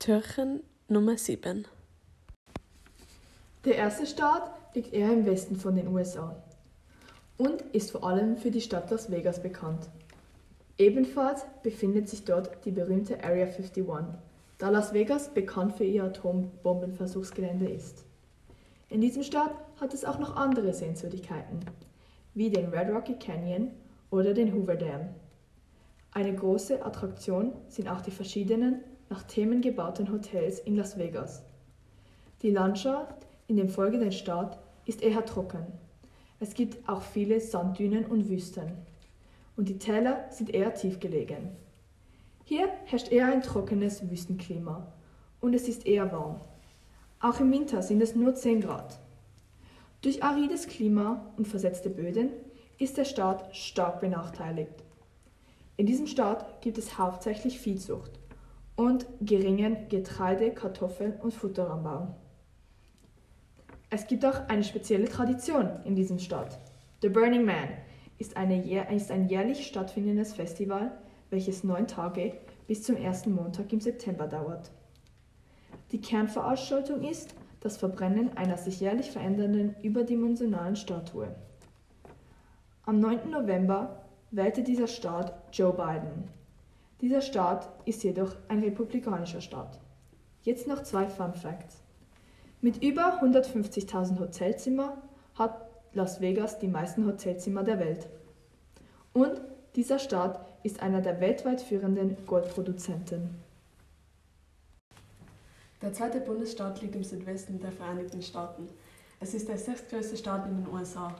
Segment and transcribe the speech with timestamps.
[0.00, 1.66] Türchen Nummer 7
[3.66, 6.42] Der erste Staat liegt eher im Westen von den USA
[7.36, 9.90] und ist vor allem für die Stadt Las Vegas bekannt.
[10.78, 13.84] Ebenfalls befindet sich dort die berühmte Area 51,
[14.56, 18.06] da Las Vegas bekannt für ihr Atombombenversuchsgelände ist.
[18.88, 21.60] In diesem Staat hat es auch noch andere Sehenswürdigkeiten,
[22.32, 23.70] wie den Red Rocky Canyon
[24.10, 25.10] oder den Hoover Dam.
[26.12, 28.80] Eine große Attraktion sind auch die verschiedenen
[29.10, 31.42] nach Themen gebauten Hotels in Las Vegas.
[32.42, 35.66] Die Landschaft in dem folgenden Staat ist eher trocken.
[36.38, 38.70] Es gibt auch viele Sanddünen und Wüsten.
[39.56, 41.50] Und die Täler sind eher tief gelegen.
[42.44, 44.86] Hier herrscht eher ein trockenes Wüstenklima
[45.40, 46.40] und es ist eher warm.
[47.18, 49.00] Auch im Winter sind es nur 10 Grad.
[50.02, 52.30] Durch arides Klima und versetzte Böden
[52.78, 54.84] ist der Staat stark benachteiligt.
[55.76, 58.20] In diesem Staat gibt es hauptsächlich Viehzucht
[58.80, 62.14] und geringen Getreide-, Kartoffel- und Futteranbau.
[63.90, 66.58] Es gibt auch eine spezielle Tradition in diesem Staat.
[67.02, 67.68] The Burning Man
[68.16, 68.64] ist, eine,
[68.94, 70.92] ist ein jährlich stattfindendes Festival,
[71.28, 72.32] welches neun Tage
[72.68, 74.70] bis zum ersten Montag im September dauert.
[75.92, 81.34] Die Kernveranstaltung ist das Verbrennen einer sich jährlich verändernden überdimensionalen Statue.
[82.86, 83.28] Am 9.
[83.28, 86.39] November wählte dieser Staat Joe Biden.
[87.00, 89.80] Dieser Staat ist jedoch ein republikanischer Staat.
[90.42, 91.78] Jetzt noch zwei Fun Facts.
[92.60, 94.98] Mit über 150.000 Hotelzimmer
[95.34, 98.06] hat Las Vegas die meisten Hotelzimmer der Welt.
[99.14, 99.40] Und
[99.76, 103.30] dieser Staat ist einer der weltweit führenden Goldproduzenten.
[105.80, 108.68] Der zweite Bundesstaat liegt im Südwesten der Vereinigten Staaten.
[109.20, 111.16] Es ist der sechstgrößte Staat in den USA.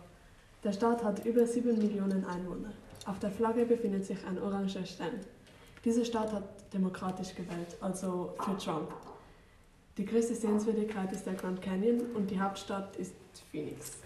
[0.63, 2.73] Der Staat hat über 7 Millionen Einwohner.
[3.07, 5.21] Auf der Flagge befindet sich ein oranger Stern.
[5.85, 8.93] Dieser Staat hat demokratisch gewählt, also für Trump.
[9.97, 13.15] Die größte Sehenswürdigkeit ist der Grand Canyon und die Hauptstadt ist
[13.51, 13.99] Phoenix.